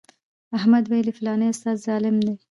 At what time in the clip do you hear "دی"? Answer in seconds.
2.25-2.33